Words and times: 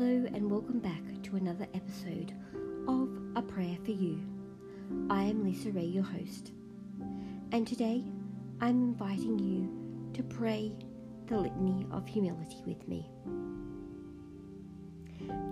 welcome 0.00 0.78
back 0.78 1.02
to 1.24 1.34
another 1.34 1.66
episode 1.74 2.32
of 2.86 3.08
A 3.34 3.42
Prayer 3.42 3.76
for 3.84 3.90
You. 3.90 4.20
I 5.10 5.24
am 5.24 5.42
Lisa 5.42 5.72
Ray, 5.72 5.86
your 5.86 6.04
host, 6.04 6.52
and 7.50 7.66
today 7.66 8.04
I'm 8.60 8.80
inviting 8.80 9.40
you 9.40 9.68
to 10.14 10.22
pray 10.22 10.72
the 11.26 11.38
Litany 11.38 11.84
of 11.90 12.06
Humility 12.06 12.62
with 12.64 12.86
me. 12.86 13.10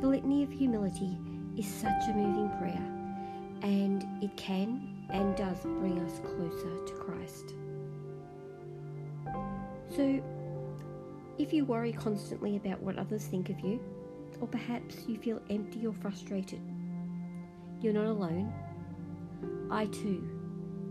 The 0.01 0.07
Litany 0.07 0.45
of 0.45 0.53
Humility 0.53 1.19
is 1.59 1.67
such 1.67 2.05
a 2.09 2.13
moving 2.13 2.49
prayer, 2.59 2.87
and 3.63 4.07
it 4.23 4.37
can 4.37 4.97
and 5.11 5.35
does 5.35 5.61
bring 5.63 5.99
us 5.99 6.21
closer 6.21 6.85
to 6.87 6.93
Christ. 6.95 7.55
So, 9.97 10.23
if 11.37 11.53
you 11.53 11.65
worry 11.65 11.93
constantly 11.93 12.55
about 12.55 12.81
what 12.81 12.97
others 12.97 13.25
think 13.25 13.51
of 13.51 13.59
you, 13.59 13.81
or 14.41 14.49
perhaps 14.49 14.97
you 15.07 15.17
feel 15.17 15.41
empty 15.51 15.87
or 15.87 15.93
frustrated, 15.93 16.61
you're 17.81 17.93
not 17.93 18.07
alone. 18.07 18.53
I 19.71 19.87
too 19.87 20.27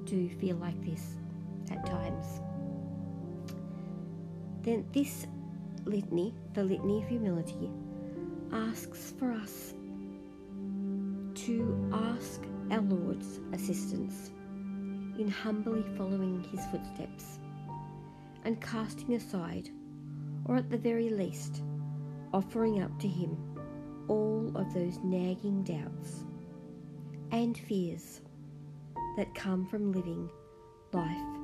do 0.05 0.29
feel 0.29 0.57
like 0.57 0.79
this 0.85 1.17
at 1.71 1.85
times. 1.85 2.41
Then 4.61 4.85
this 4.93 5.27
litany, 5.85 6.33
the 6.53 6.63
litany 6.63 7.03
of 7.03 7.07
humility, 7.07 7.69
asks 8.51 9.13
for 9.17 9.31
us 9.31 9.73
to 11.35 11.89
ask 11.93 12.41
our 12.71 12.81
Lord's 12.81 13.39
assistance 13.53 14.31
in 15.19 15.27
humbly 15.27 15.83
following 15.97 16.43
his 16.51 16.65
footsteps 16.67 17.39
and 18.43 18.59
casting 18.61 19.13
aside 19.13 19.69
or 20.45 20.55
at 20.55 20.69
the 20.69 20.77
very 20.77 21.09
least, 21.09 21.61
offering 22.35 22.83
up 22.83 22.99
to 22.99 23.07
Him 23.07 23.37
all 24.09 24.51
of 24.55 24.73
those 24.73 24.99
nagging 25.05 25.63
doubts 25.63 26.25
and 27.31 27.57
fears 27.57 28.19
that 29.15 29.33
come 29.33 29.65
from 29.65 29.93
living 29.93 30.29
life 30.91 31.37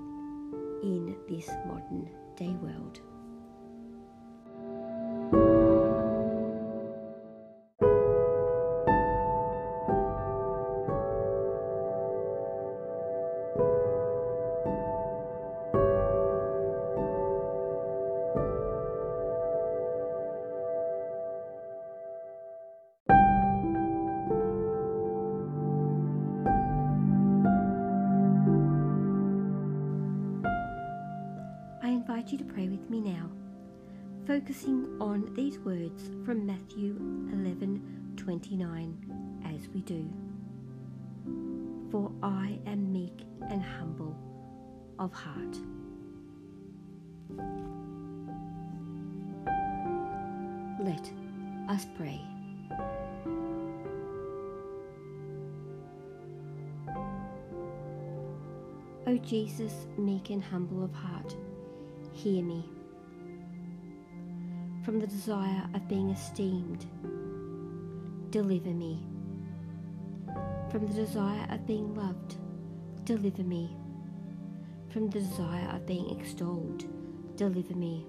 in 0.83 1.15
this 1.29 1.49
modern 1.65 2.09
day 2.35 2.53
world. 2.61 2.99
Invite 32.31 32.39
you 32.39 32.47
to 32.47 32.53
pray 32.53 32.67
with 32.69 32.89
me 32.89 33.01
now, 33.01 33.29
focusing 34.25 34.85
on 35.01 35.33
these 35.33 35.59
words 35.59 36.09
from 36.25 36.45
Matthew 36.45 36.95
11:29 37.33 38.95
as 39.43 39.67
we 39.69 39.81
do. 39.81 40.09
For 41.89 42.11
I 42.23 42.59
am 42.65 42.91
meek 42.93 43.25
and 43.49 43.61
humble 43.61 44.15
of 44.97 45.11
heart. 45.13 45.59
Let 50.79 51.11
us 51.67 51.85
pray. 51.97 52.21
O 59.07 59.17
Jesus, 59.17 59.87
meek 59.97 60.29
and 60.29 60.43
humble 60.43 60.83
of 60.83 60.93
heart, 60.93 61.35
hear 62.13 62.43
me. 62.43 62.65
From 64.83 64.99
the 64.99 65.07
desire 65.07 65.67
of 65.73 65.87
being 65.87 66.09
esteemed, 66.09 66.85
deliver 68.31 68.69
me. 68.69 68.99
From 70.71 70.87
the 70.87 70.93
desire 70.93 71.47
of 71.49 71.65
being 71.65 71.93
loved, 71.95 72.35
deliver 73.03 73.43
me. 73.43 73.75
From 74.89 75.09
the 75.09 75.19
desire 75.19 75.69
of 75.73 75.85
being 75.85 76.09
extolled, 76.09 76.85
deliver 77.37 77.75
me. 77.75 78.05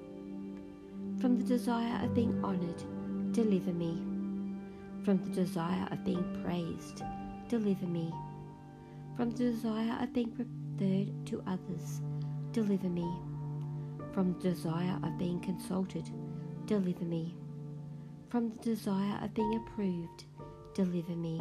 From 1.21 1.39
the 1.39 1.45
desire 1.45 2.05
of 2.05 2.15
being 2.15 2.43
honoured, 2.45 2.83
deliver 3.33 3.73
me. 3.73 4.03
From 5.05 5.23
the 5.25 5.31
desire 5.31 5.89
of 5.91 6.05
being 6.05 6.25
praised, 6.45 7.03
deliver 7.49 7.87
me. 7.87 8.13
From 9.17 9.31
the 9.31 9.51
desire 9.51 9.99
of 10.01 10.13
being 10.13 10.31
preferred 10.31 11.27
to 11.27 11.43
others, 11.47 12.01
deliver 12.53 12.89
me 12.89 13.32
from 14.13 14.35
the 14.35 14.51
desire 14.51 14.99
of 15.03 15.19
being 15.19 15.41
consulted, 15.41 16.11
deliver 16.67 17.05
me. 17.05 17.35
From 18.29 18.51
the 18.51 18.59
desire 18.59 19.19
of 19.23 19.35
being 19.35 19.55
approved, 19.57 20.25
deliver 20.75 21.17
me. 21.17 21.41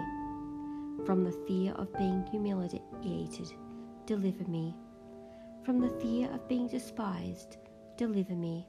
From 1.05 1.23
the 1.23 1.33
fear 1.47 1.73
of 1.73 1.93
being 1.97 2.25
humiliated, 2.31 3.51
deliver 4.05 4.45
me. 4.45 4.75
From 5.65 5.79
the 5.79 5.89
fear 6.01 6.29
of 6.31 6.47
being 6.47 6.67
despised, 6.67 7.57
deliver 7.97 8.33
me. 8.33 8.65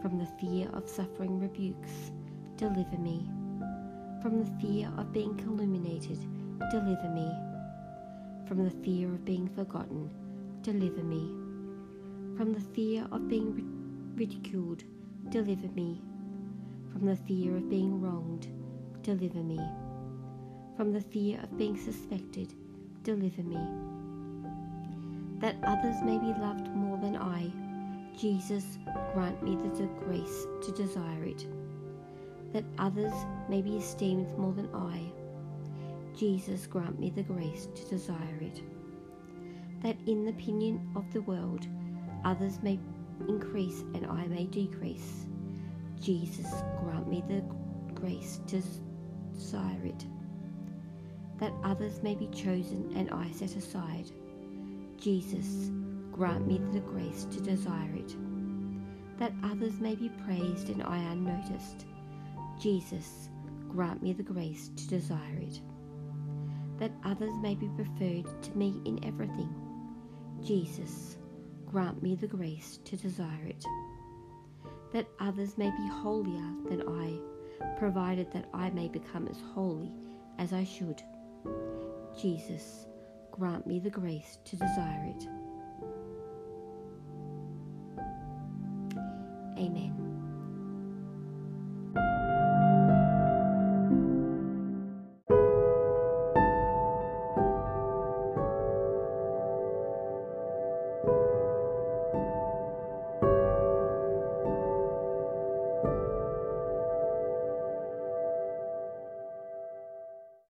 From 0.00 0.18
the 0.18 0.30
fear 0.40 0.68
of 0.72 0.88
suffering 0.88 1.40
rebukes, 1.40 2.12
deliver 2.56 2.98
me. 2.98 3.28
From 4.22 4.44
the 4.44 4.50
fear 4.60 4.90
of 4.96 5.12
being 5.12 5.34
calumniated, 5.36 6.18
deliver 6.70 7.08
me. 7.08 7.30
From 8.46 8.64
the 8.64 8.76
fear 8.84 9.08
of 9.08 9.24
being 9.24 9.48
forgotten, 9.48 10.10
deliver 10.62 11.02
me 11.02 11.41
from 12.36 12.52
the 12.52 12.60
fear 12.60 13.06
of 13.12 13.28
being 13.28 14.14
ridiculed, 14.16 14.84
deliver 15.28 15.68
me. 15.68 16.00
From 16.92 17.06
the 17.06 17.16
fear 17.16 17.56
of 17.56 17.68
being 17.68 18.00
wronged, 18.00 18.48
deliver 19.02 19.42
me. 19.42 19.60
From 20.76 20.92
the 20.92 21.00
fear 21.00 21.38
of 21.42 21.56
being 21.58 21.76
suspected, 21.76 22.54
deliver 23.02 23.42
me. 23.42 23.58
That 25.40 25.56
others 25.64 25.96
may 26.02 26.18
be 26.18 26.32
loved 26.40 26.68
more 26.74 26.98
than 26.98 27.16
I, 27.16 27.50
Jesus, 28.16 28.78
grant 29.12 29.42
me 29.42 29.56
the 29.56 29.86
grace 30.04 30.46
to 30.62 30.72
desire 30.72 31.24
it. 31.24 31.46
That 32.52 32.64
others 32.78 33.12
may 33.48 33.62
be 33.62 33.76
esteemed 33.76 34.36
more 34.38 34.52
than 34.52 34.68
I, 34.74 35.12
Jesus, 36.16 36.66
grant 36.66 37.00
me 37.00 37.10
the 37.10 37.22
grace 37.22 37.68
to 37.74 37.88
desire 37.88 38.38
it. 38.40 38.62
That 39.82 39.96
in 40.06 40.24
the 40.24 40.30
opinion 40.30 40.92
of 40.94 41.10
the 41.12 41.22
world, 41.22 41.66
others 42.24 42.58
may 42.62 42.78
increase 43.28 43.80
and 43.94 44.06
I 44.06 44.26
may 44.26 44.46
decrease. 44.46 45.26
Jesus, 46.00 46.52
grant 46.80 47.08
me 47.08 47.22
the 47.28 47.42
grace 47.94 48.40
to 48.48 48.62
desire 49.36 49.84
it. 49.84 50.04
That 51.38 51.52
others 51.64 52.02
may 52.02 52.14
be 52.14 52.28
chosen 52.28 52.92
and 52.96 53.10
I 53.10 53.30
set 53.30 53.56
aside. 53.56 54.10
Jesus, 54.96 55.70
grant 56.12 56.46
me 56.46 56.60
the 56.72 56.80
grace 56.80 57.26
to 57.30 57.40
desire 57.40 57.94
it. 57.94 58.16
That 59.18 59.32
others 59.44 59.80
may 59.80 59.94
be 59.94 60.08
praised 60.24 60.68
and 60.68 60.82
I 60.82 60.98
unnoticed. 60.98 61.86
Jesus, 62.60 63.28
grant 63.68 64.02
me 64.02 64.12
the 64.12 64.22
grace 64.22 64.70
to 64.76 64.88
desire 64.88 65.38
it. 65.38 65.60
That 66.78 66.92
others 67.04 67.32
may 67.40 67.54
be 67.54 67.68
preferred 67.68 68.42
to 68.42 68.56
me 68.56 68.80
in 68.84 69.04
everything. 69.04 69.54
Jesus, 70.42 71.16
grant 71.72 72.02
me 72.02 72.14
the 72.14 72.26
grace 72.26 72.78
to 72.84 72.96
desire 72.98 73.46
it, 73.46 73.64
that 74.92 75.08
others 75.18 75.56
may 75.56 75.70
be 75.70 75.88
holier 75.88 76.44
than 76.68 76.82
I, 76.86 77.18
provided 77.78 78.30
that 78.32 78.44
I 78.52 78.68
may 78.70 78.88
become 78.88 79.26
as 79.26 79.38
holy 79.54 79.90
as 80.38 80.52
I 80.52 80.64
should. 80.64 81.02
Jesus, 82.20 82.86
grant 83.30 83.66
me 83.66 83.78
the 83.78 83.88
grace 83.88 84.38
to 84.44 84.56
desire 84.56 85.14
it. 85.16 85.26
Amen. 89.56 90.11